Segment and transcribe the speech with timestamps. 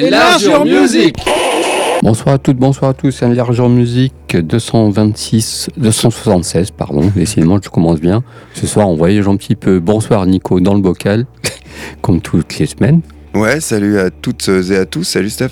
[0.00, 1.16] Largeur Music
[2.02, 8.00] Bonsoir à toutes, bonsoir à tous, un Largeur Music 226, 276, pardon, décidément je commence
[8.00, 8.22] bien.
[8.52, 9.80] Ce soir on voyage un petit peu.
[9.80, 11.24] Bonsoir Nico dans le bocal,
[12.02, 13.00] comme toutes les semaines.
[13.34, 15.50] Ouais, salut à toutes et à tous, salut Steph.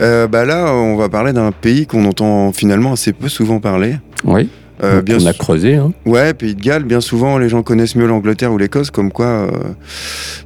[0.00, 3.96] Euh, bah là, on va parler d'un pays qu'on entend finalement assez peu souvent parler.
[4.24, 4.48] Oui.
[4.82, 5.76] Euh, bien on a creusé.
[5.76, 5.92] Hein.
[6.04, 9.26] Ouais, Pays de Galles, bien souvent les gens connaissent mieux l'Angleterre ou l'Écosse, comme quoi
[9.26, 9.50] euh,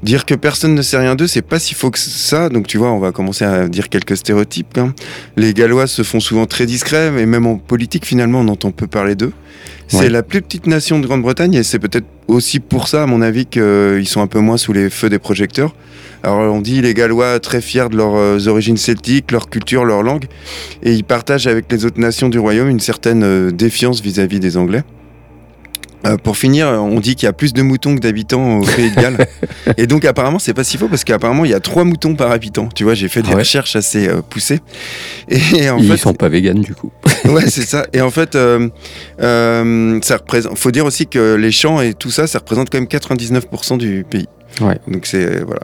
[0.03, 2.49] dire que personne ne sait rien d'eux, c'est pas si faux que ça.
[2.49, 4.79] Donc tu vois, on va commencer à dire quelques stéréotypes.
[4.79, 4.95] Hein.
[5.37, 8.87] Les Gallois se font souvent très discrets, mais même en politique finalement on entend peu
[8.87, 9.33] parler d'eux.
[9.89, 13.23] C'est la plus petite nation de Grande-Bretagne et c'est peut-être aussi pour ça, à mon
[13.23, 15.75] avis, qu'ils sont un peu moins sous les feux des projecteurs.
[16.23, 20.03] Alors on dit les Gallois très fiers de leurs euh, origines celtiques, leur culture, leur
[20.03, 20.27] langue,
[20.83, 24.57] et ils partagent avec les autres nations du royaume une certaine euh, défiance vis-à-vis des
[24.57, 24.83] Anglais.
[26.07, 28.91] Euh, pour finir, on dit qu'il y a plus de moutons que d'habitants au Pays
[28.91, 29.27] de Galles.
[29.77, 32.31] et donc apparemment, c'est pas si faux parce qu'apparemment, il y a trois moutons par
[32.31, 32.69] habitant.
[32.75, 34.61] Tu vois, j'ai fait des ah recherches assez poussées.
[35.29, 36.93] Et en Ils sont pas véganes du coup.
[37.25, 37.87] ouais, c'est ça.
[37.93, 40.57] Et en fait, ça représente.
[40.57, 44.05] Faut dire aussi que les champs et tout ça, ça représente quand même 99% du
[44.09, 44.29] pays.
[44.61, 44.79] Ouais.
[44.89, 45.63] Donc c'est voilà.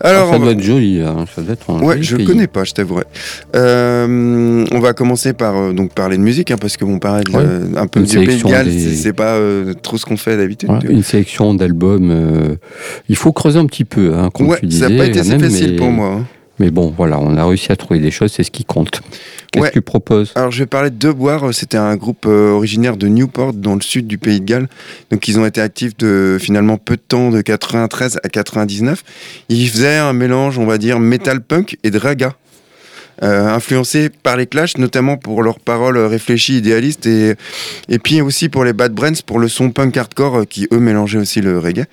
[0.00, 1.24] Alors ça doit être joli, hein.
[1.34, 3.04] ça doit être un Ouais, je connais pas, je t'avouerai.
[3.54, 7.24] Euh, on va commencer par euh, donc parler de musique, hein, parce que bon, parler
[7.76, 10.70] un peu du Pays de Galles, c'est pas euh, trop ce qu'on fait d'habitude.
[10.88, 12.56] une sélection d'albums.
[13.08, 14.84] il faut creuser un petit peu, hein, comme tu disais.
[14.84, 16.16] Ça n'a pas été assez facile pour moi.
[16.18, 16.24] Hein.
[16.58, 19.00] Mais bon, voilà, on a réussi à trouver des choses, c'est ce qui compte.
[19.52, 20.32] Qu'est-ce que tu proposes?
[20.34, 21.52] Alors, je vais parler de Deboire.
[21.52, 24.68] C'était un groupe euh, originaire de Newport, dans le sud du pays de Galles.
[25.10, 29.04] Donc, ils ont été actifs de finalement peu de temps, de 93 à 99.
[29.50, 32.34] Ils faisaient un mélange, on va dire, metal punk et de raga.
[33.22, 37.34] Euh, influencés par les Clash, notamment pour leurs paroles réfléchies, idéalistes, et,
[37.88, 40.78] et puis aussi pour les Bad Brains, pour le son punk hardcore euh, qui, eux,
[40.78, 41.84] mélangeaient aussi le reggae.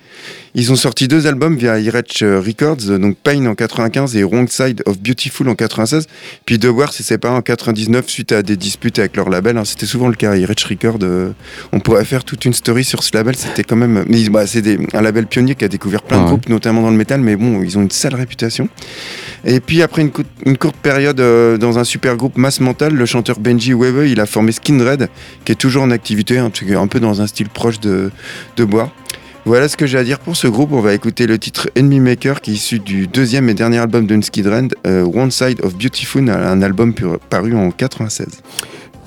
[0.54, 4.82] Ils ont sorti deux albums via Irech Records, donc Pain en 95 et Wrong Side
[4.84, 6.08] of Beautiful en 96.
[6.44, 9.56] Puis The War s'est séparé en 99 suite à des disputes avec leur label.
[9.58, 9.64] Hein.
[9.64, 10.34] C'était souvent le cas.
[10.34, 11.30] Irech Records, euh,
[11.72, 13.36] on pourrait faire toute une story sur ce label.
[13.36, 14.04] C'était quand même.
[14.08, 16.96] Mais bah, c'est un label pionnier qui a découvert plein de groupes, notamment dans le
[16.96, 18.68] métal, mais bon, ils ont une sale réputation.
[19.44, 20.10] Et puis après une,
[20.44, 24.20] une courte période euh, dans un super groupe Mass Mental, le chanteur Benji Weber, il
[24.20, 25.08] a formé Skinred,
[25.44, 28.10] qui est toujours en activité, hein, un peu dans un style proche de,
[28.56, 28.92] de Bois.
[29.46, 30.70] Voilà ce que j'ai à dire pour ce groupe.
[30.72, 34.06] On va écouter le titre Enemy Maker qui est issu du deuxième et dernier album
[34.06, 34.46] de Skid
[34.86, 36.94] euh, One Side of Beautiful, un album
[37.30, 38.42] paru en 96.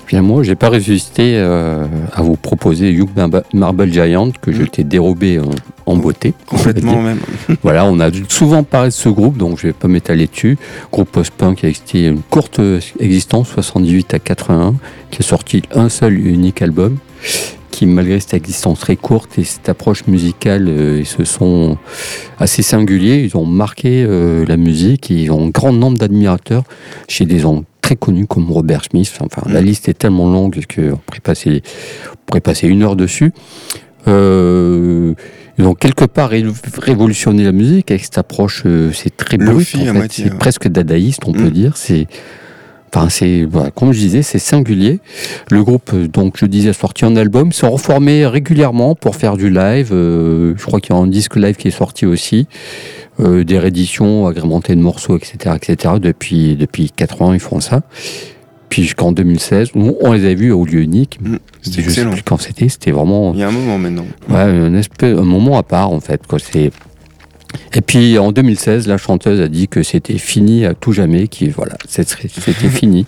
[0.08, 3.08] Bien moi, j'ai pas résisté euh, à vous proposer Young
[3.54, 4.68] Marble Giant que je mm.
[4.68, 5.50] t'ai dérobé en,
[5.86, 6.34] beauté.
[6.46, 7.20] Complètement même.
[7.62, 10.56] voilà, on a souvent parlé de ce groupe, donc je vais pas m'étaler dessus.
[10.90, 12.60] Groupe post-punk qui a existé une courte
[12.98, 14.74] existence, 78 à 81,
[15.10, 16.98] qui a sorti un seul unique album
[17.74, 21.76] qui, malgré cette existence très courte et cette approche musicale, euh, ils se sont
[22.38, 23.24] assez singuliers.
[23.24, 25.10] Ils ont marqué euh, la musique.
[25.10, 26.62] ils ont un grand nombre d'admirateurs
[27.08, 29.12] chez des gens très connus comme Robert Smith.
[29.20, 29.64] Enfin, la mm.
[29.64, 31.62] liste est tellement longue qu'on pourrait passer,
[32.26, 33.32] pourrait passer une heure dessus.
[34.06, 35.14] Euh,
[35.58, 36.30] ils ont quelque part
[36.78, 38.64] révolutionné la musique avec cette approche.
[38.92, 39.76] c'est très brut,
[40.10, 41.50] c'est presque dadaïste, on peut mm.
[41.50, 41.76] dire.
[41.76, 42.06] C'est
[42.94, 43.44] Enfin, c'est,
[43.74, 45.00] comme je disais, c'est singulier.
[45.50, 49.36] Le groupe, euh, donc, je disais, a sorti un album, s'est reformé régulièrement pour faire
[49.36, 49.88] du live.
[49.92, 52.46] Euh, je crois qu'il y a un disque live qui est sorti aussi,
[53.18, 55.94] euh, des rééditions agrémentées de morceaux, etc., etc.
[56.00, 57.82] Depuis depuis quatre ans, ils font ça.
[58.74, 61.20] Puis jusqu'en 2016, on, les a vus au lieu unique.
[61.22, 62.10] Mmh, c'était excellent.
[62.10, 62.68] Sais plus quand c'était.
[62.68, 63.32] C'était vraiment.
[63.32, 64.04] Il y a un moment maintenant.
[64.28, 66.26] Ouais, un, espèce, un moment à part en fait.
[66.26, 66.40] Quoi.
[66.40, 66.72] C'est
[67.72, 71.50] et puis en 2016, la chanteuse a dit que c'était fini à tout jamais, qui
[71.50, 72.26] voilà, c'était
[72.68, 73.06] fini.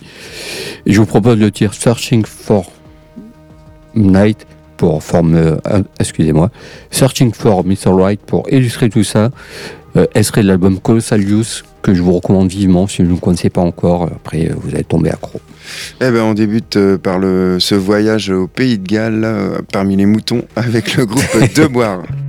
[0.85, 2.71] Et je vous propose le titre Searching for
[3.93, 4.47] Night
[4.77, 5.57] pour forme, euh,
[5.99, 6.49] excusez-moi,
[6.91, 7.89] Searching for Mr.
[7.89, 9.31] Right pour illustrer tout ça.
[9.97, 13.49] Euh, serait de l'album Colossal Use que je vous recommande vivement si vous ne connaissez
[13.49, 14.03] pas encore.
[14.03, 15.39] Après, vous allez tomber accro.
[16.01, 19.95] Eh ben, on débute euh, par le, ce voyage au pays de Galles, euh, parmi
[19.95, 21.23] les moutons, avec le groupe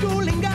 [0.00, 0.49] Chú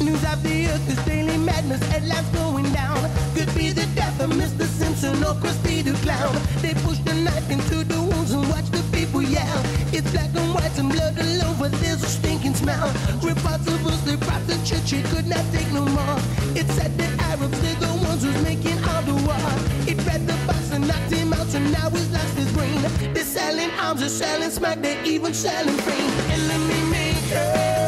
[0.00, 2.98] News of the earth is daily madness, headlines going down.
[3.34, 4.64] Could be the death of Mr.
[4.64, 6.34] Simpson or Krusty the Clown.
[6.62, 9.60] They push the knife into the wounds and watch the people yell.
[9.92, 12.88] It's black and white and blood all over, there's a stinking smell.
[13.20, 16.16] Reports of us, they brought the church, it could not take no more.
[16.56, 19.48] It said the Arabs, they're the ones who's making all the war.
[19.86, 22.80] It fed the boss and knocked him out, so now he's lost his brain.
[23.12, 26.10] They're selling arms, they're selling smack, they're even selling pain.
[26.32, 27.79] Enemy maker.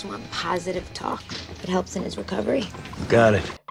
[0.00, 0.20] De Boire.
[0.30, 1.22] positive talk.
[1.62, 2.64] It helps in his recovery.
[3.08, 3.61] Got it.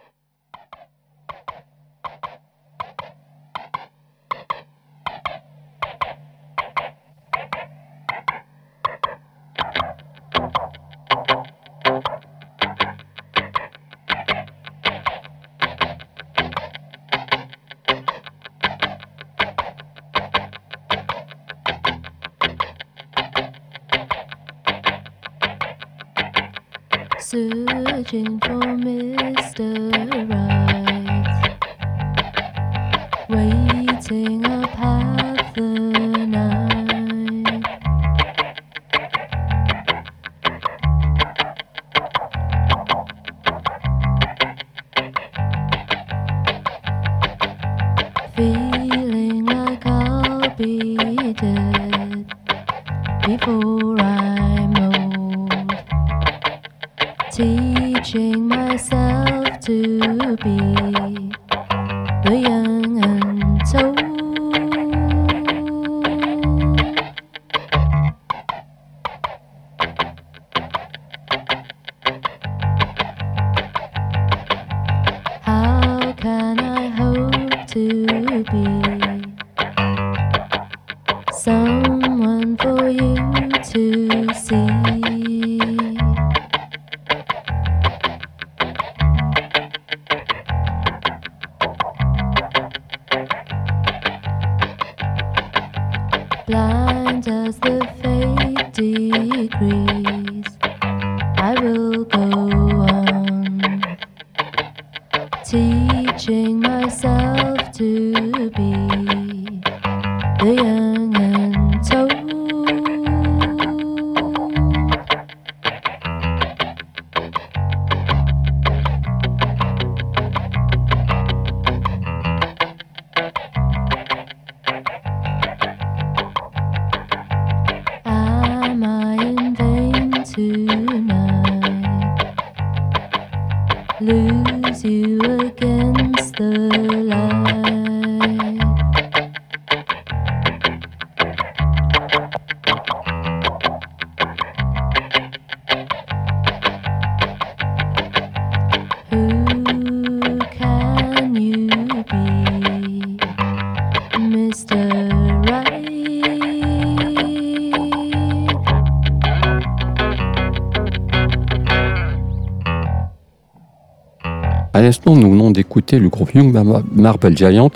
[164.92, 167.72] L'instant, nous venons d'écouter le groupe Young Mar- Marble Giant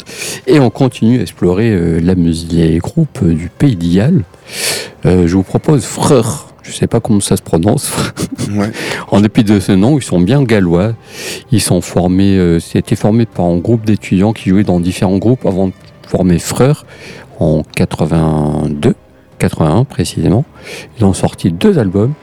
[0.47, 4.23] et on continue à explorer euh, la musique, les groupes euh, du pays d'Ial.
[5.05, 6.47] Euh, je vous propose Freur.
[6.61, 7.91] Je sais pas comment ça se prononce.
[8.55, 8.69] Ouais.
[9.07, 10.93] En dépit de ce nom, ils sont bien gallois.
[11.51, 15.67] Ils sont formés, c'était formé par un groupe d'étudiants qui jouaient dans différents groupes avant
[15.69, 15.73] de
[16.07, 16.85] former Freur
[17.39, 18.93] en 82,
[19.37, 20.45] 81 précisément.
[20.97, 22.13] Ils ont sorti deux albums.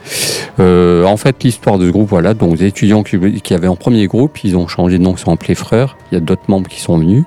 [0.59, 4.07] Euh, en fait, l'histoire de ce groupe, voilà, donc les étudiants qui, avaient en premier
[4.07, 5.97] groupe, ils ont changé de nom, ils sont appelés Frères.
[6.11, 7.23] Il y a d'autres membres qui sont venus.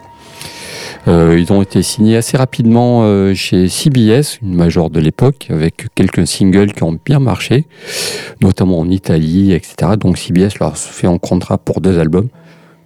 [1.08, 5.86] Euh, ils ont été signés assez rapidement euh, chez CBS, une major de l'époque, avec
[5.94, 7.66] quelques singles qui ont bien marché,
[8.40, 9.92] notamment en Italie, etc.
[9.98, 12.28] Donc CBS leur fait un contrat pour deux albums.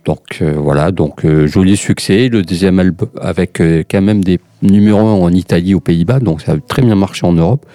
[0.05, 2.29] Donc euh, voilà, donc euh, joli succès.
[2.29, 6.41] Le deuxième album avec euh, quand même des numéros 1 en Italie, aux Pays-Bas, donc
[6.41, 7.67] ça a très bien marché en Europe.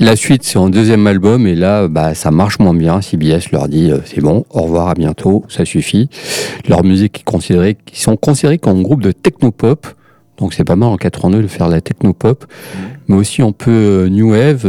[0.00, 3.00] La suite, c'est un deuxième album, et là, bah, ça marche moins bien.
[3.00, 6.08] CBS leur dit c'est bon, au revoir, à bientôt, ça suffit.
[6.68, 9.88] Leur musique est considérée, ils sont considérés comme un groupe de technopop.
[10.36, 12.44] Donc c'est pas mal en 82 de faire la technopop,
[13.08, 14.62] mais aussi un peu euh, new wave.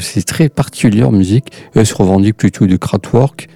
[0.00, 1.52] c'est très particulier leur musique.
[1.76, 3.48] Eux se revendiquent plutôt du Kraftwerk,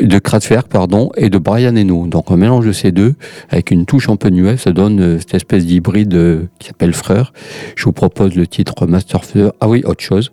[0.00, 2.06] de Kraftwerk pardon, et de Brian Eno.
[2.06, 3.14] Donc un mélange de ces deux
[3.48, 6.68] avec une touche un peu new wave, ça donne euh, cette espèce d'hybride euh, qui
[6.68, 7.32] s'appelle Frère.
[7.76, 9.52] Je vous propose le titre Master Fleur.
[9.60, 10.32] Ah oui, autre chose.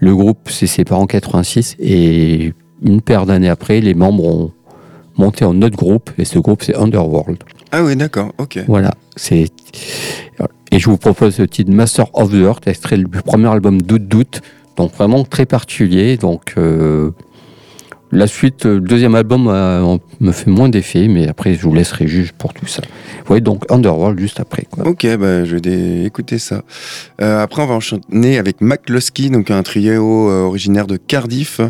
[0.00, 2.52] Le groupe s'est séparé en 86 et
[2.82, 4.52] une paire d'années après, les membres ont
[5.16, 7.38] monté un autre groupe et ce groupe c'est Underworld.
[7.72, 8.60] Ah oui, d'accord, ok.
[8.66, 9.48] Voilà, c'est
[10.72, 14.06] et je vous propose le titre Master of the Earth, extrait du premier album Doute
[14.06, 14.40] Doute,
[14.76, 16.16] donc vraiment très particulier.
[16.16, 17.10] Donc euh,
[18.12, 21.72] la suite, euh, le deuxième album euh, me fait moins d'effet, mais après je vous
[21.72, 22.82] laisserai juge pour tout ça.
[22.82, 24.66] Vous voyez donc Underworld juste après.
[24.84, 26.62] Ok, bah, je vais écouter ça.
[27.20, 31.60] Euh, après, on va enchaîner avec McCluskey, donc un trio originaire de Cardiff.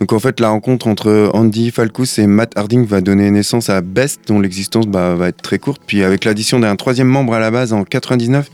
[0.00, 3.80] Donc en fait, la rencontre entre Andy Falcus et Matt Harding va donner naissance à
[3.80, 5.82] Best, dont l'existence bah, va être très courte.
[5.86, 8.50] Puis avec l'addition d'un troisième membre à la base en 99,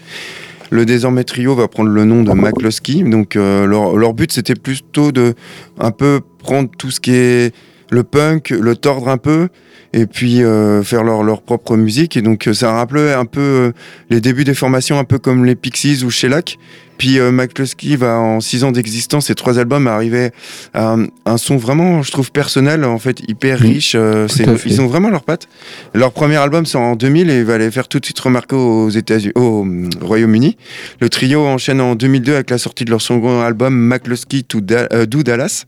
[0.71, 3.03] le désormais trio va prendre le nom de McCluskey.
[3.03, 5.35] Donc euh, leur, leur but, c'était plutôt de
[5.79, 7.55] un peu prendre tout ce qui est
[7.91, 9.49] le punk, le tordre un peu,
[9.93, 12.17] et puis euh, faire leur, leur propre musique.
[12.17, 13.73] Et donc euh, ça rappelait un peu euh,
[14.09, 16.59] les débuts des formations, un peu comme les Pixies ou Shellac.
[17.01, 20.33] Puis euh, McCluskey va en six ans d'existence et trois albums arriver
[20.75, 23.93] à un, un son vraiment, je trouve personnel, en fait hyper Mm, riche.
[23.95, 25.49] Euh, c'est- ils ont vraiment leur patte.
[25.95, 28.91] Leur premier album sort en 2000 et va les faire tout de suite remarquer aux
[28.91, 30.59] États-Unis, au hum, Royaume-Uni.
[31.01, 34.87] Le trio enchaîne en 2002 avec la sortie de leur second album McCluskey to Da-
[34.93, 35.65] euh, Do Dallas.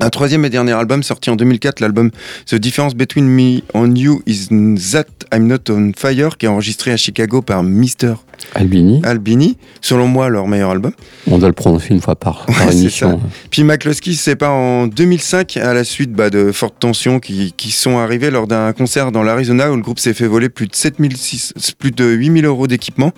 [0.00, 2.10] Un troisième et dernier album sorti en 2004, l'album
[2.46, 4.48] The Difference Between Me and You is
[4.92, 8.14] That I'm Not on Fire, qui est enregistré à Chicago par Mr.
[8.54, 10.92] Albini, Albini, selon moi leur meilleur album.
[11.30, 13.20] on doit le prononcer une fois par, par Ouais, émission.
[13.50, 17.70] Puis McCluskey se sépare en 2005 à la suite bah, de fortes tensions qui, qui
[17.70, 20.74] sont arrivées lors d'un concert dans l'Arizona où le groupe s'est fait voler plus de
[20.74, 23.12] 7006 plus de 8000 euros d'équipement.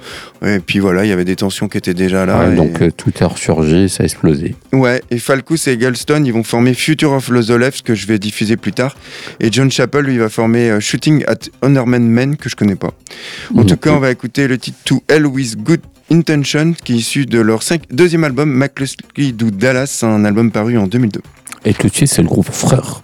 [0.44, 2.46] Et puis voilà, il y avait des tensions qui étaient déjà là.
[2.46, 4.54] Ouais, et- donc euh, tout a ressurgé, ça a explosé.
[4.72, 8.18] Ouais, et Falcus et Galston, ils vont former Future of Los Left, que je vais
[8.18, 8.96] diffuser plus tard.
[9.40, 12.92] Et John Chappell, lui, va former euh, Shooting at Honorman Men, que je connais pas.
[13.54, 15.80] En Non tout cas, on va écouter le titre To Hell with Good
[16.10, 20.86] Intention, qui est issu de leur deuxième album, McCluskey do Dallas, un album paru en
[20.86, 21.20] 2002.
[21.64, 23.00] Et tout c'est le groupe Frère.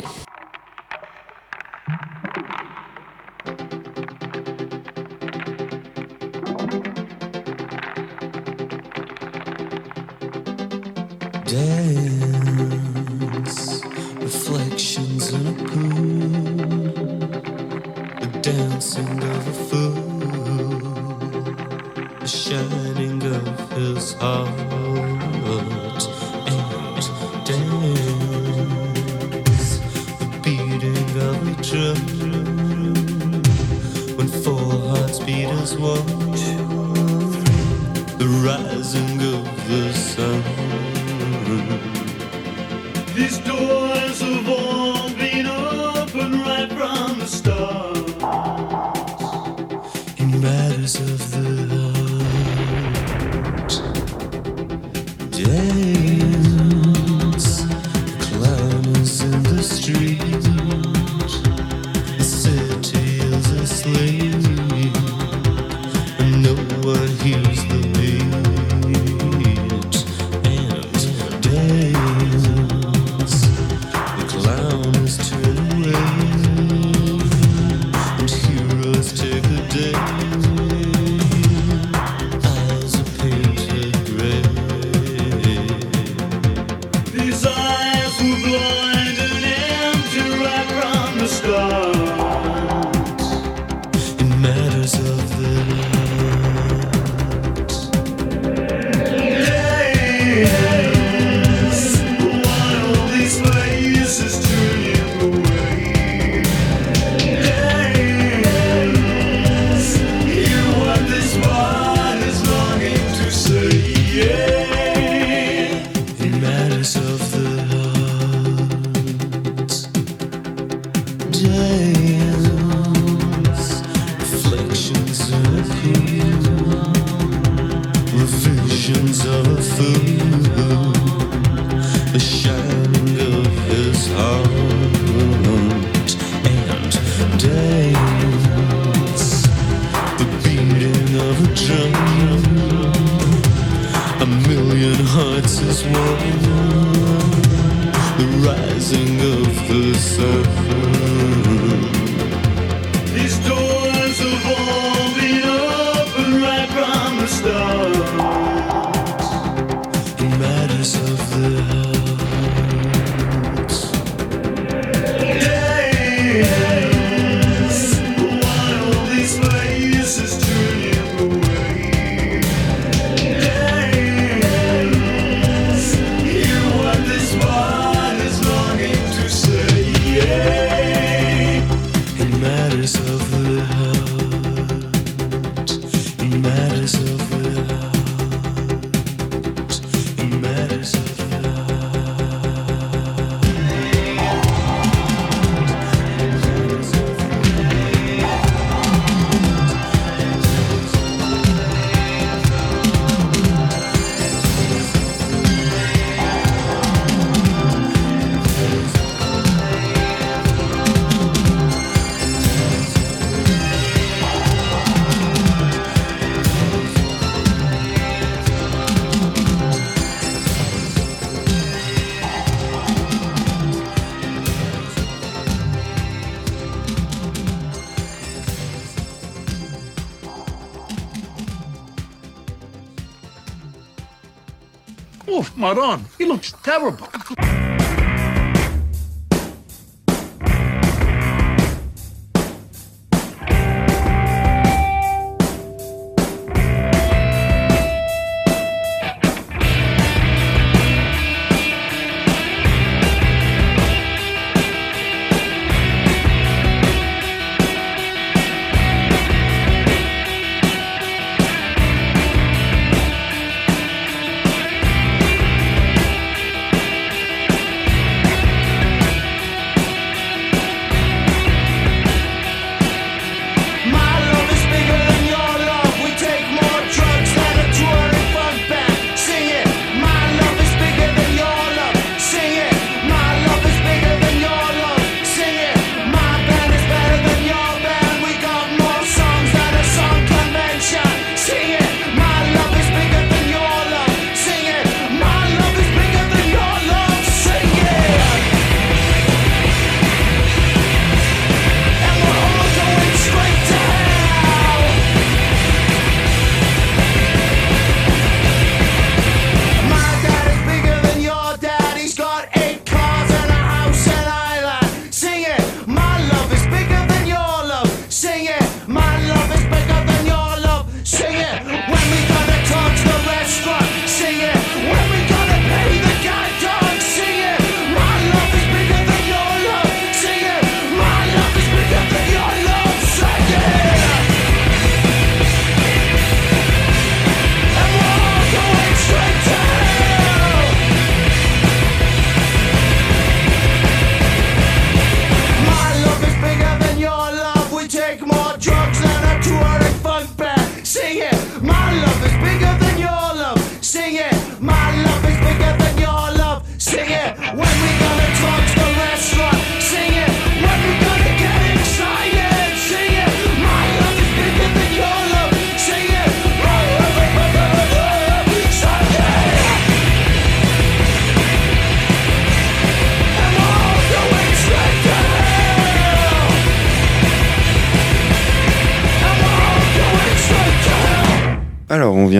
[235.62, 236.05] smut on.
[236.18, 237.07] He looks terrible.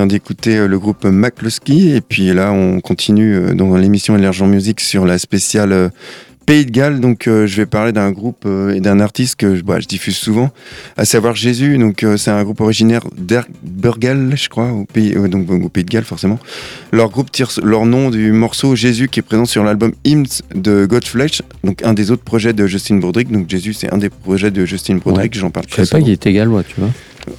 [0.07, 1.91] d'écouter euh, le groupe Makluski.
[1.95, 5.88] Et puis là, on continue euh, dans l'émission Énergie en musique sur la spéciale euh,
[6.47, 7.01] Pays de Galles.
[7.01, 10.51] Donc, je vais parler d'un groupe et d'un artiste que bah, je diffuse souvent,
[10.97, 11.79] à savoir Jésus.
[11.79, 16.03] Donc, c'est un groupe originaire d'Erbergel, je crois, au pays, donc, au pays de Galles,
[16.03, 16.41] forcément.
[16.91, 20.85] Leur groupe tire leur nom du morceau Jésus qui est présent sur l'album Hymns de
[20.85, 23.31] Godflesh, donc un des autres projets de Justin Broderick.
[23.31, 25.35] Donc, Jésus, c'est un des projets de Justin Broderick.
[25.35, 26.91] J'en parle très souvent Je savais pas qu'il était gallois, tu vois.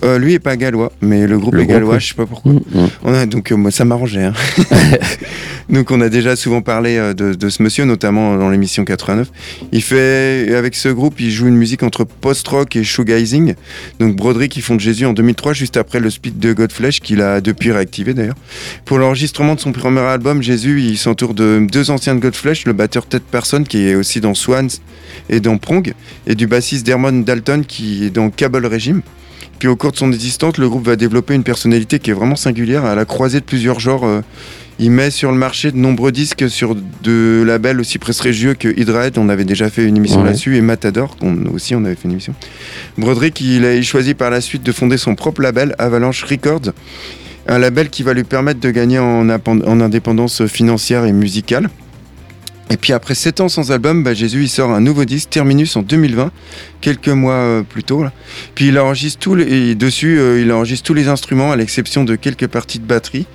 [0.04, 2.26] Euh, lui est pas gallois, mais le groupe Le est groupe, gallois, je sais pas
[2.26, 2.54] pourquoi.
[2.54, 2.89] Mm, mm.
[3.04, 4.24] On a, donc euh, moi, ça m'arrangeait.
[4.24, 4.34] Hein.
[5.69, 9.30] donc on a déjà souvent parlé euh, de, de ce monsieur, notamment dans l'émission 89.
[9.72, 13.56] Il fait avec ce groupe, il joue une musique entre post-rock et shoegazing.
[14.00, 17.22] Donc Broderick, ils font de Jésus en 2003, juste après le split de Godflesh, qu'il
[17.22, 18.38] a depuis réactivé d'ailleurs.
[18.86, 22.74] Pour l'enregistrement de son premier album, Jésus, il s'entoure de deux anciens de Godflesh, le
[22.74, 24.67] batteur Ted Person, qui est aussi dans Swans
[25.30, 25.93] et dans Prong,
[26.26, 29.02] et du bassiste Dermon Dalton, qui est dans Cable Regime.
[29.60, 32.36] Puis au cours de son existence, le groupe va développer une personnalité qui est vraiment
[32.36, 34.05] singulière, à la croisée de plusieurs genres.
[34.05, 34.21] euh,
[34.79, 39.17] il met sur le marché de nombreux disques sur de labels aussi prestigieux que Hydrahead,
[39.19, 40.27] on avait déjà fait une émission Ouais.
[40.27, 41.15] là-dessus, et Matador,
[41.53, 42.33] aussi on avait fait une émission.
[42.97, 46.71] Broderick, il a choisi par la suite de fonder son propre label, Avalanche Records,
[47.47, 51.69] un label qui va lui permettre de gagner en indépendance financière et musicale.
[52.69, 55.76] Et puis après 7 ans sans album, bah, Jésus il sort un nouveau disque, Terminus
[55.76, 56.32] en 2020,
[56.82, 58.04] quelques mois euh, plus tôt.
[58.04, 58.12] là.
[58.56, 62.04] Puis il enregistre tout le- et dessus, euh, il enregistre tous les instruments à l'exception
[62.04, 63.28] de quelques parties de batterie.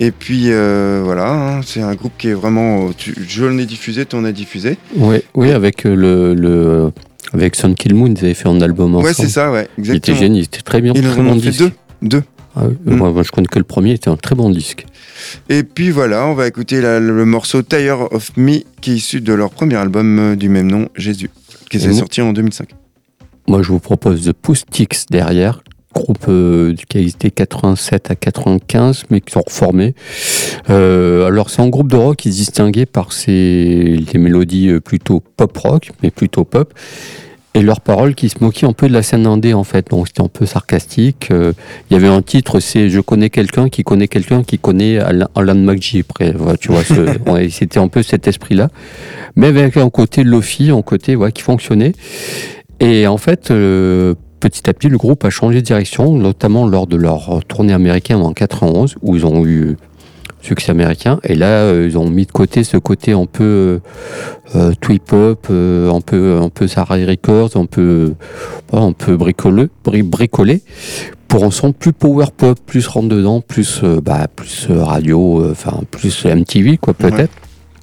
[0.00, 2.90] Et puis euh, voilà, hein, c'est un groupe qui est vraiment.
[2.96, 4.76] tu- je l'ai diffusé, tu en as diffusé.
[4.96, 6.90] Ouais, oui, avec le, le
[7.32, 9.06] avec Sun Kill Moon, ils avaient fait un album ensemble.
[9.06, 10.16] Ouais, c'est ça, ouais, Il était exactement.
[10.18, 10.92] génial, il était très bien.
[10.96, 11.70] Ils en ont fait deux.
[12.02, 12.22] deux.
[12.56, 12.94] Ah oui, Mm.
[12.96, 14.86] moi, moi, je connais que le premier, était un très bon disque.
[15.48, 19.20] Et puis voilà, on va écouter la- le morceau Tire of Me qui est issu
[19.20, 21.30] de leur premier album euh, du même nom, Jésus,
[21.70, 22.70] qui s'est moi- sorti en 2005.
[23.48, 25.62] Moi, je vous propose The Poustix derrière,
[25.94, 29.94] groupe euh, qui a existé 87 à 95, mais qui sont reformés.
[30.70, 34.80] Euh, alors, c'est un groupe de rock qui se distinguait par ses les mélodies euh,
[34.80, 36.72] plutôt pop rock, mais plutôt pop.
[37.56, 40.08] Et leurs paroles qui se moquaient un peu de la scène indé en fait, donc
[40.08, 41.28] c'était un peu sarcastique.
[41.30, 41.52] Euh,
[41.88, 45.28] Il y avait un titre, c'est Je connais quelqu'un qui connaît quelqu'un qui connaît Alan,
[45.36, 46.00] Alan McGee.
[46.00, 46.82] Après, voilà, tu vois,
[47.50, 48.70] c'était un peu cet esprit-là,
[49.36, 51.92] mais avec un côté lofi, un côté ouais, qui fonctionnait.
[52.80, 56.88] Et en fait, euh, petit à petit, le groupe a changé de direction, notamment lors
[56.88, 59.76] de leur tournée américaine en 91, où ils ont eu
[60.44, 61.18] succès américain.
[61.24, 63.80] Et là, euh, ils ont mis de côté ce côté un peu
[64.54, 68.14] euh, tweep up, euh, un peu un peu Sarah Records, un peu
[68.72, 70.62] un peu bricoleux, bri- bricolé,
[71.28, 75.42] pour un son plus power pop, plus rentre dedans, plus euh, bah plus euh, radio,
[75.42, 77.16] euh, enfin plus MTV quoi peut-être.
[77.18, 77.28] Ouais.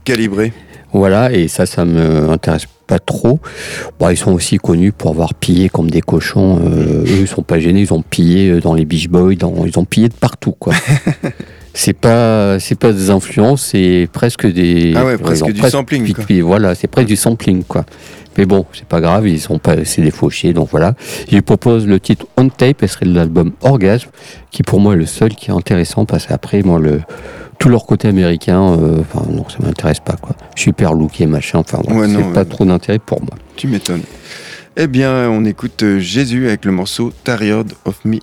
[0.03, 0.53] Calibré.
[0.93, 3.39] Voilà, et ça, ça me intéresse pas trop.
[3.97, 6.59] Bon, ils sont aussi connus pour avoir pillé comme des cochons.
[6.65, 9.65] Euh, eux, ils sont pas gênés, ils ont pillé euh, dans les Beach Boys, dans,
[9.65, 10.73] ils ont pillé de partout, quoi.
[11.73, 14.93] c'est pas, c'est pas des influences, c'est presque des.
[14.95, 16.25] Ah ouais, presque du sampling, quoi.
[16.41, 17.85] voilà, c'est presque du sampling, quoi.
[18.37, 20.93] Mais bon, c'est pas grave, ils sont pas, c'est des fauchés, donc voilà.
[21.29, 24.09] Je lui propose le titre On Tape, et ce serait de l'album Orgasme,
[24.51, 27.01] qui pour moi est le seul qui est intéressant, parce qu'après, moi, le,
[27.59, 30.35] tout leur côté américain, euh, enfin, non, ça m'intéresse pas, quoi.
[30.55, 32.45] Super looké, machin, enfin, Ouais, c'est pas ouais.
[32.45, 33.31] trop d'intérêt pour moi.
[33.57, 34.03] Tu m'étonnes.
[34.77, 38.19] Eh bien, on écoute euh, Jésus avec le morceau Tired of Me.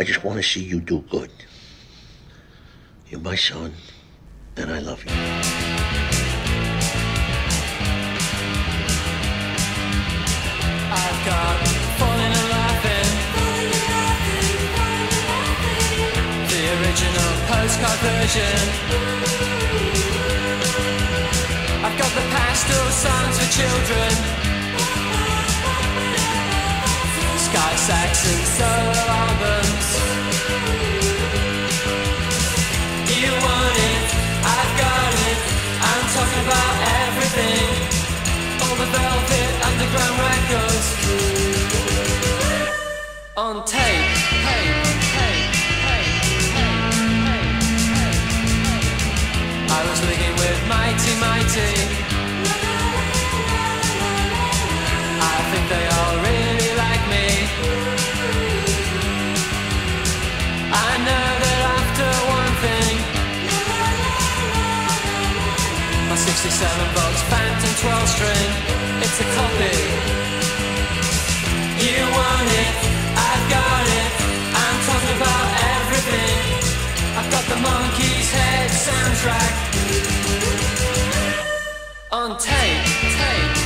[0.00, 1.30] I just want to see you do good.
[3.10, 3.74] You're my son,
[4.56, 5.12] and I love you.
[17.50, 18.58] Postcard version.
[21.84, 22.24] I've got the
[23.04, 24.40] songs for children.
[27.50, 29.89] Sky Saxon solo albums.
[43.40, 43.80] On tape.
[43.80, 44.68] Hey,
[45.16, 45.38] hey,
[45.86, 46.04] hey, hey,
[46.52, 46.76] hey,
[47.24, 47.44] hey,
[47.96, 48.14] hey.
[49.64, 51.72] I was living with Mighty Mighty.
[55.32, 57.26] I think they all really like me.
[60.68, 62.08] I know that after
[62.40, 62.94] one thing,
[66.12, 68.48] my 67 volts Phantom 12 string,
[77.62, 79.54] monkey's head soundtrack.
[82.12, 82.84] On tape,
[83.18, 83.59] tape,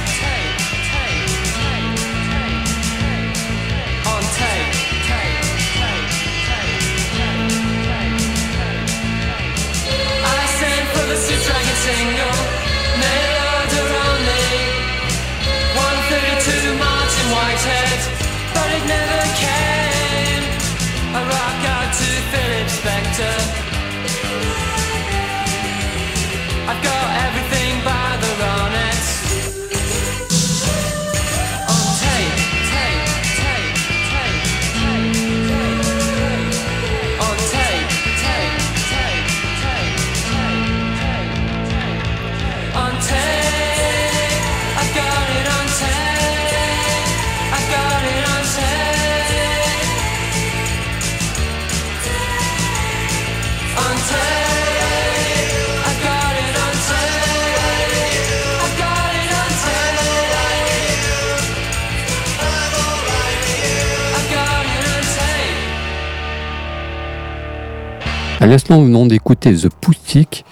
[68.45, 70.45] À l'instant, nous venons d'écouter The Poustic,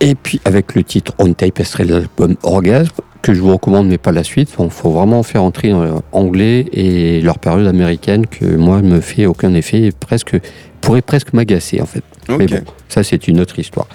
[0.00, 3.88] et puis avec le titre On Tape, extrait de l'album Orgasme, que je vous recommande,
[3.88, 4.48] mais pas la suite.
[4.58, 9.26] Il faut vraiment faire entrer en anglais et leur période américaine, que moi, me fait
[9.26, 10.40] aucun effet, et presque,
[10.80, 12.02] pourrait presque m'agacer, en fait.
[12.30, 13.86] Mais bon, ça, c'est une autre histoire.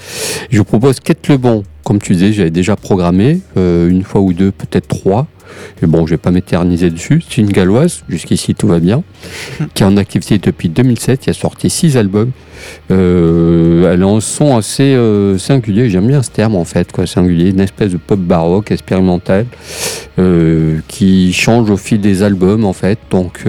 [0.52, 4.22] Je vous propose Quête le Bon, comme tu disais, j'avais déjà programmé, euh, une fois
[4.22, 5.26] ou deux, peut-être trois.
[5.82, 7.24] Et bon, je vais pas m'éterniser dessus.
[7.28, 9.04] C'est une galloise, jusqu'ici tout va bien,
[9.74, 12.32] qui est en activité depuis 2007, qui a sorti six albums.
[12.92, 17.06] Euh, elle a un son assez euh, singulier, j'aime bien ce terme en fait, quoi,
[17.06, 19.46] singulier, une espèce de pop baroque expérimental
[20.20, 23.00] euh, qui change au fil des albums en fait.
[23.12, 23.44] Donc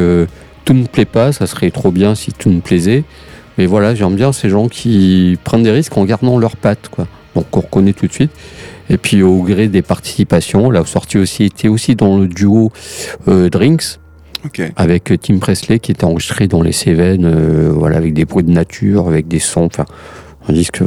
[0.64, 3.04] tout ne plaît pas, ça serait trop bien si tout me plaisait.
[3.58, 7.06] Mais voilà, j'aime bien ces gens qui prennent des risques en gardant leurs pattes, quoi.
[7.34, 8.30] Donc on reconnaît tout de suite.
[8.90, 12.70] Et puis au gré des participations, la sortie aussi était aussi dans le duo
[13.28, 13.98] euh, Drinks.
[14.76, 18.44] Avec euh, Tim Presley qui était enregistré dans les Cévennes, euh, voilà, avec des bruits
[18.44, 19.86] de nature, avec des sons, enfin,
[20.48, 20.82] un disque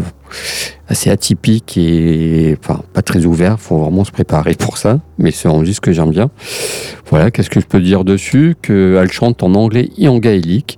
[0.87, 5.49] assez atypique et enfin, pas très ouvert, faut vraiment se préparer pour ça, mais c'est
[5.49, 6.29] un disque que j'aime bien.
[7.09, 8.55] Voilà, qu'est-ce que je peux dire dessus?
[8.61, 10.77] Qu'elle chante en anglais et en gaélique.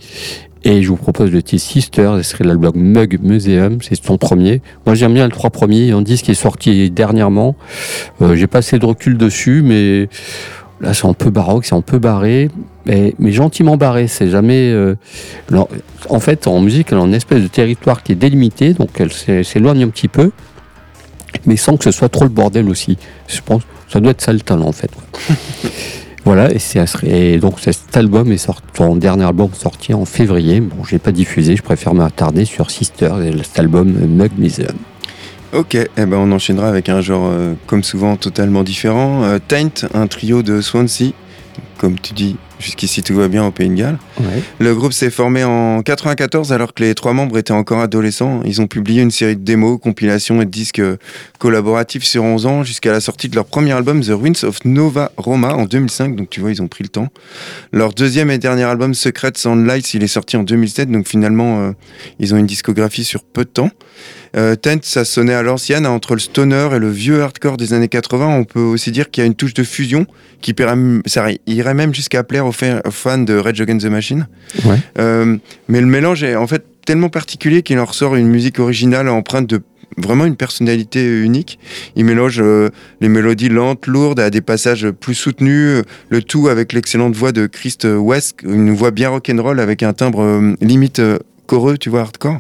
[0.64, 4.62] Et je vous propose le titre Sister, ce serait l'album Mug Museum, c'est son premier.
[4.86, 7.56] Moi j'aime bien le trois premiers, un disque qui est sorti dernièrement.
[8.22, 10.08] Euh, J'ai pas assez de recul dessus, mais
[10.80, 12.50] là c'est un peu baroque, c'est un peu barré,
[12.86, 14.08] mais, gentiment barré.
[14.08, 14.70] C'est jamais.
[14.72, 14.96] euh,
[16.10, 19.12] en fait, en musique, elle a une espèce de territoire qui est délimité, donc elle
[19.12, 20.30] s'é- s'éloigne un petit peu,
[21.48, 23.00] mais sans que ce soit trop le bordel aussi.
[23.28, 24.92] Je pense ça doit être ça le talent en fait.
[26.24, 26.60] Voilà, et,
[27.04, 30.62] et donc cet album est sorti, son dernier album sorti en février.
[30.62, 34.76] Bon, j'ai pas diffusé, je préfère m'attarder sur Sister, et cet album Mug Museum.
[35.54, 39.24] Ok, eh ben on enchaînera avec un genre, euh, comme souvent, totalement différent.
[39.24, 41.12] Euh, Taint, un trio de Swansea.
[41.78, 43.98] Comme tu dis, jusqu'ici tout va bien au Pays de Galles.
[44.60, 48.42] Le groupe s'est formé en 94 alors que les trois membres étaient encore adolescents.
[48.46, 50.82] Ils ont publié une série de démos, compilations et de disques
[51.40, 55.12] collaboratifs sur 11 ans jusqu'à la sortie de leur premier album The Ruins of Nova
[55.18, 56.16] Roma en 2005.
[56.16, 57.10] Donc tu vois, ils ont pris le temps.
[57.72, 60.92] Leur deuxième et dernier album Secret Sound Lights, il est sorti en 2007.
[60.92, 61.72] Donc finalement, euh,
[62.20, 63.72] ils ont une discographie sur peu de temps.
[64.38, 67.74] Euh, Tent, ça sonnait à l'ancienne, hein, entre le stoner et le vieux hardcore des
[67.74, 68.28] années 80.
[68.28, 70.06] On peut aussi dire qu'il y a une touche de fusion
[70.42, 70.56] qui
[71.06, 74.28] ça irait même jusqu'à plaire aux, fa- aux fans de Rage Against the Machine.
[74.66, 74.78] Ouais.
[75.00, 79.08] Euh, mais le mélange est en fait tellement particulier qu'il en ressort une musique originale
[79.10, 79.62] empreinte de
[79.98, 81.60] vraiment une personnalité unique.
[81.98, 82.70] Il mélange euh,
[83.02, 87.34] les mélodies lentes, lourdes, à des passages plus soutenus, euh, le tout avec l'excellente voix
[87.34, 91.90] de Christ West, une voix bien rock'n'roll avec un timbre euh, limite euh, choreux, tu
[91.90, 92.40] vois, hardcore.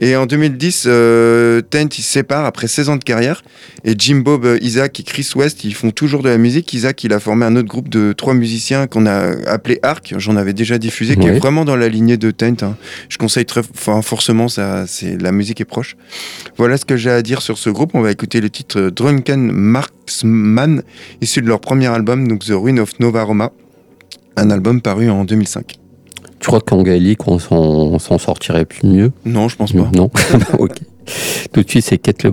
[0.00, 3.42] Et en 2010, euh, Tent il se sépare après 16 ans de carrière
[3.84, 6.72] et Jim Bob, euh, Isaac et Chris West ils font toujours de la musique.
[6.72, 10.36] Isaac il a formé un autre groupe de trois musiciens qu'on a appelé Arc, j'en
[10.36, 12.62] avais déjà diffusé, qui est vraiment dans la lignée de Tent.
[12.62, 12.76] hein.
[13.08, 15.96] Je conseille très, enfin, forcément, ça, c'est la musique est proche.
[16.56, 17.90] Voilà ce que j'ai à dire sur ce groupe.
[17.94, 20.82] On va écouter le titre euh, Drunken Marksman,
[21.20, 23.50] issu de leur premier album, donc The Ruin of Nova Roma,
[24.36, 25.78] un album paru en 2005.
[26.40, 29.12] Tu crois qu'en gaélique, on s'en sortirait plus mieux?
[29.24, 29.90] Non, je pense pas.
[29.94, 30.10] Non
[30.58, 30.76] Ok.
[31.52, 32.32] Tout de suite, c'est Quête le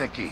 [0.00, 0.29] Hot and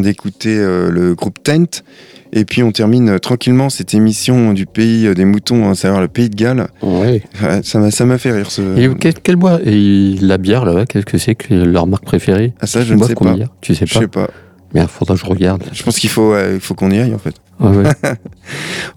[0.00, 1.82] vient d'écouter euh, le groupe Tent.
[2.32, 6.00] Et puis on termine euh, tranquillement cette émission du pays euh, des moutons, à savoir
[6.02, 6.68] le pays de Galles.
[6.82, 7.22] Ouais.
[7.62, 8.60] Ça m'a ça m'a fait rire ce.
[8.78, 9.60] Et quel, quel bois?
[9.64, 12.52] Et la bière là-bas, qu'est-ce que c'est que leur marque préférée?
[12.60, 13.34] Ah ça je ne sais pas?
[13.62, 14.00] Tu sais Je pas?
[14.00, 14.28] sais pas.
[14.74, 15.64] Merde, faudra que je regarde.
[15.72, 17.34] Je pense qu'il faut, il faut qu'on y aille en fait.
[17.60, 17.84] Ah ouais.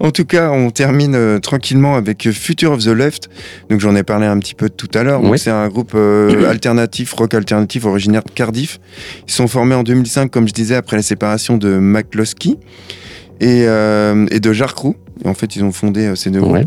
[0.00, 3.28] En tout cas, on termine euh, tranquillement avec euh, Future of the Left.
[3.70, 5.20] Donc j'en ai parlé un petit peu tout à l'heure.
[5.36, 8.80] C'est un groupe euh, alternatif, rock alternatif originaire de Cardiff.
[9.26, 12.56] Ils sont formés en 2005, comme je disais, après la séparation de McCloskey
[13.40, 14.94] et, euh, et de Jarcrew.
[15.24, 16.66] En fait, ils ont fondé euh, ces deux groupes.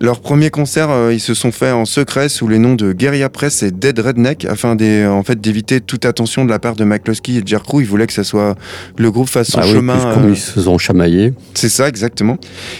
[0.00, 3.28] Leur premier concert, euh, ils se sont faits en secret sous les noms de Guerilla
[3.28, 6.84] Press et Dead Redneck afin des- en fait, d'éviter toute attention de la part de
[6.84, 7.80] McCloskey et Jarcrew.
[7.80, 8.54] Ils voulaient que ça soit
[8.98, 9.96] le groupe fasse son Ah chemin.
[9.98, 11.32] euh, ils se sont chamaillés.
[11.54, 12.38] c'est ça, exactement.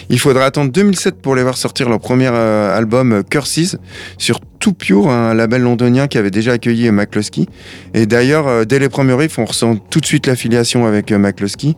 [0.09, 3.77] Il faudra attendre 2007 pour les voir sortir leur premier euh, album Curses
[4.17, 7.45] sur Too Pure, un label londonien qui avait déjà accueilli McCloskey.
[7.93, 11.17] Et d'ailleurs, euh, dès les premiers riffs, on ressent tout de suite l'affiliation avec euh,
[11.17, 11.75] McCloskey.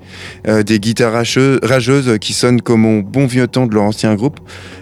[0.47, 1.13] Euh, des guitares
[1.63, 4.39] rageuses qui sonnent comme au bon vieux temps de leur ancien groupe.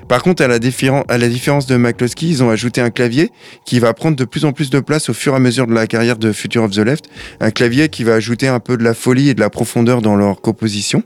[0.08, 3.32] Par contre, à la, différen- à la différence de McCloskey, ils ont ajouté un clavier
[3.66, 5.74] qui va prendre de plus en plus de place au fur et à mesure de
[5.74, 7.06] la carrière de Future of the Left.
[7.40, 10.16] Un clavier qui va ajouter un peu de la folie et de la profondeur dans
[10.16, 11.02] leur composition.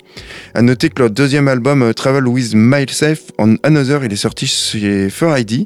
[0.54, 4.48] À noter que leur deuxième album, euh, Travel with Myself on Another, il est sorti
[4.48, 5.66] chez Fur ID,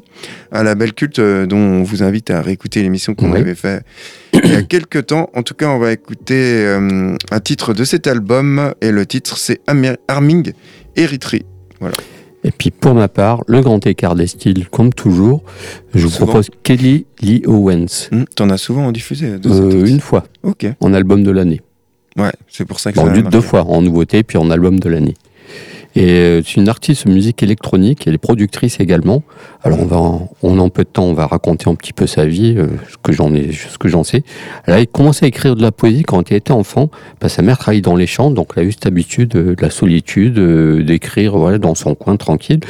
[0.52, 3.40] un label culte euh, dont on vous invite à réécouter l'émission qu'on Oui.
[3.40, 3.82] avait fait
[4.44, 5.30] il y a quelques temps.
[5.34, 9.38] En tout cas, on va écouter euh, un titre de cet album et le titre
[9.38, 9.60] c'est
[10.08, 10.52] Arming
[10.96, 11.40] Eritrea.
[12.46, 15.42] Et puis pour ma part, le grand écart des styles, comme toujours,
[15.94, 16.26] je vous Souvent.
[16.26, 18.08] propose Kelly Lee Owens.
[18.12, 21.62] Hmm, T'en as souvent diffusé Euh, une fois, Ok, en album de l'année.
[22.18, 24.78] ouais, c'est pour ça que Bon, ça a deux fois, en nouveauté, puis en album
[24.78, 25.14] de l'année.
[25.96, 29.22] Et euh, c'est une artiste de musique électronique, elle est productrice également.
[29.62, 32.06] Alors on va, en, on en peu de temps, on va raconter un petit peu
[32.06, 34.24] sa vie, euh, ce que j'en ai, ce que j'en sais.
[34.66, 36.90] Elle a commencé à écrire de la poésie quand elle était enfant.
[37.20, 39.62] Bah, sa mère travaillait dans les champs, donc elle a eu cette habitude euh, de
[39.62, 40.38] la solitude,
[40.84, 42.60] d'écrire voilà dans son coin tranquille.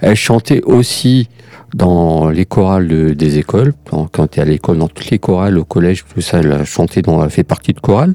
[0.00, 1.28] Elle chantait aussi
[1.74, 3.74] dans les chorales de- des écoles.
[3.90, 6.64] Quand, elle est à l'école, dans toutes les chorales, au collège, tout ça, elle a
[6.64, 8.14] chanté, dans, elle fait partie de chorale.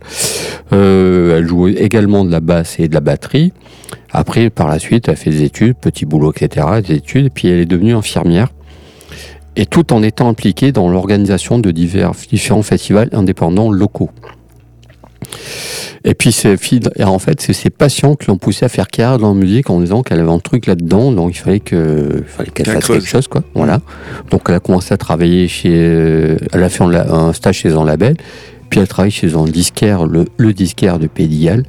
[0.72, 3.54] Euh, elle jouait également de la basse et de la batterie.
[4.12, 7.60] Après, par la suite, elle fait des études, petit boulot, etc., des études, puis elle
[7.60, 8.49] est devenue infirmière.
[9.56, 14.10] Et tout en étant impliquée dans l'organisation de divers, différents festivals indépendants locaux.
[16.06, 18.88] Et puis, ces filles, et en fait, c'est ses patients qui l'ont poussé à faire
[18.88, 22.18] carrière dans la musique en disant qu'elle avait un truc là-dedans, donc il fallait que,
[22.18, 22.98] il fallait qu'elle fasse creuse.
[22.98, 23.44] quelque chose, quoi.
[23.54, 23.82] Voilà.
[24.30, 27.86] Donc, elle a commencé à travailler chez, euh, elle a fait un, stage chez un
[27.86, 28.16] label,
[28.74, 31.64] puis elle travaille chez un disquaire, le, le disquaire de Pédigal.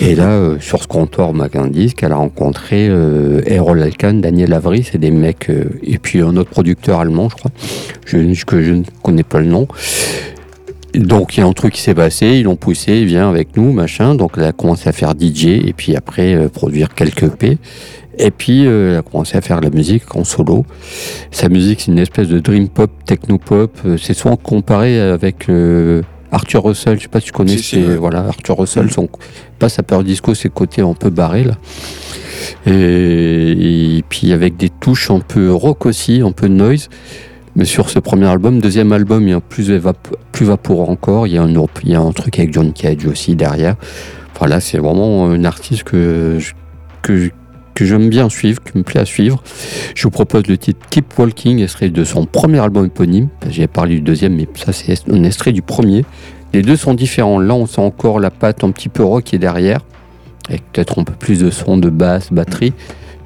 [0.00, 1.32] Et là, euh, sur ce comptoir
[1.68, 6.20] Disque, elle a rencontré euh, Errol Alkan, Daniel Avry, c'est des mecs, euh, et puis
[6.20, 7.50] un autre producteur allemand, je crois,
[8.04, 9.66] je, que je ne connais pas le nom.
[10.96, 13.56] Donc il y a un truc qui s'est passé, ils l'ont poussé, il vient avec
[13.56, 14.14] nous, machin.
[14.14, 17.58] Donc elle a commencé à faire DJ et puis après euh, produire quelques EP.
[18.18, 20.64] Et puis euh, elle a commencé à faire de la musique en solo.
[21.30, 23.70] Sa musique c'est une espèce de dream pop, techno pop.
[23.84, 26.96] Euh, C'est souvent comparé avec euh, Arthur Russell.
[26.96, 27.56] Je sais pas si tu connais.
[27.58, 27.96] Si, si, c'est- ouais.
[27.96, 28.90] Voilà, Arthur Russell.
[28.90, 29.08] Son,
[29.58, 31.56] pas sa peur disco, ses côtés un peu barrés là.
[32.66, 36.88] Et, et puis avec des touches un peu rock aussi, un peu noise.
[37.56, 39.70] Mais sur ce premier album, deuxième album, il y a plus,
[40.32, 41.26] plus vaporeux encore.
[41.26, 43.76] Il y, a un, autre- il y a un truc avec John Cage aussi derrière.
[44.38, 46.52] Voilà, c'est vraiment une artiste que, je-
[47.00, 47.30] que, je-
[47.74, 49.42] que j'aime bien suivre, qui me plaît à suivre.
[49.94, 53.28] Je vous propose le titre Keep Walking, extrait de son premier album éponyme.
[53.48, 56.04] J'ai parlé du deuxième, mais ça, c'est un extrait du premier.
[56.52, 57.38] Les deux sont différents.
[57.38, 59.80] Là, on sent encore la patte un petit peu rock qui est derrière,
[60.48, 62.74] avec peut-être un peu plus de son de basse, batterie,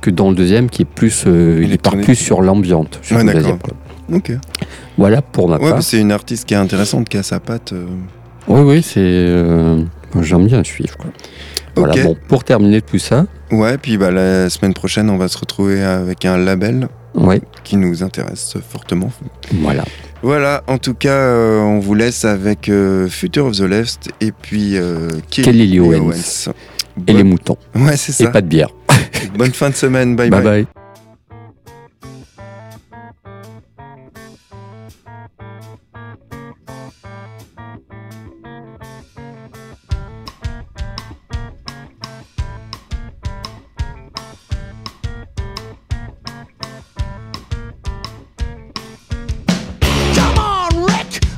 [0.01, 3.01] que dans le deuxième, qui est plus, euh, il part plus sur l'ambiante.
[3.49, 3.51] sur
[4.13, 4.33] Ok.
[4.99, 5.83] Voilà pour ma Ouais, part.
[5.83, 7.73] c'est une artiste qui est intéressante, qui a sa patte.
[7.73, 7.87] euh.
[8.49, 8.99] Oui, oui, c'est.
[9.01, 9.83] euh,
[10.21, 10.97] J'aime bien suivre.
[10.97, 11.11] Quoi.
[11.77, 15.39] Voilà, bon, pour terminer tout ça, Ouais, puis bah, la semaine prochaine, on va se
[15.39, 19.11] retrouver avec un label ouais, qui nous intéresse fortement.
[19.61, 19.85] voilà.
[20.23, 24.33] Voilà, en tout cas, euh, on vous laisse avec euh, Future of the Left et
[24.33, 24.77] puis
[25.31, 26.01] Kelly Lee Owens.
[26.03, 26.49] Owens.
[27.07, 27.57] Et les moutons.
[27.75, 28.31] Ouais, c'est Et ça.
[28.31, 28.69] pas de bière.
[29.39, 30.17] Bonne fin de semaine.
[30.17, 30.29] bye.
[30.29, 30.43] bye.
[30.43, 30.65] bye.
[30.65, 30.80] bye.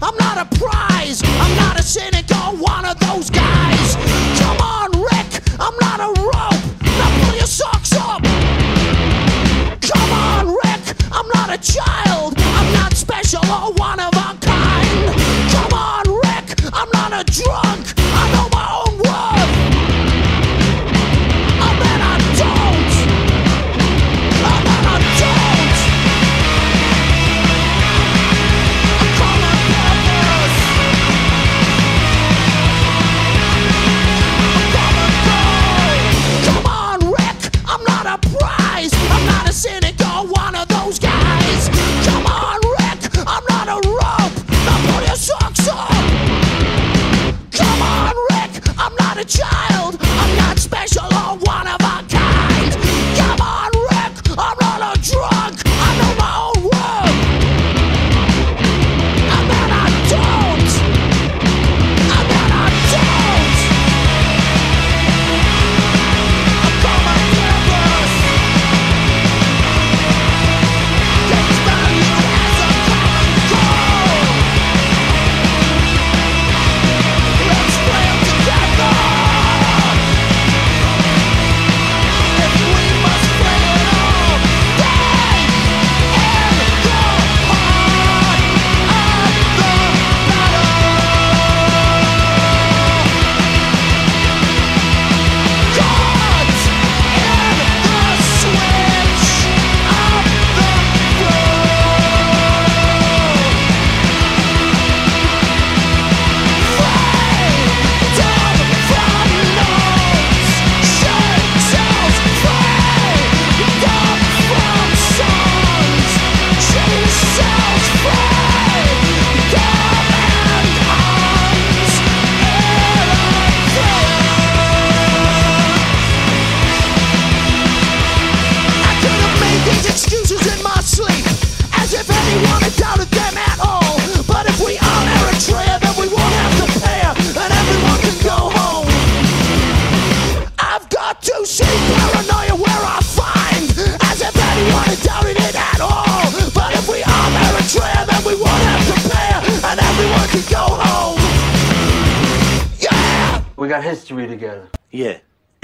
[0.03, 1.22] I'm not a prize.
[1.24, 2.31] I'm not a cynic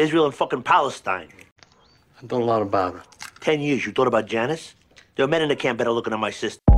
[0.09, 1.29] Israel and fucking Palestine.
[2.19, 3.03] I've done a lot about it.
[3.41, 3.85] Ten years.
[3.85, 4.75] You thought about Janice?
[5.15, 6.78] There are men in the camp better looking at my sister.